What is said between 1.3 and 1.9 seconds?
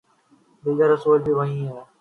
وہی ہیں۔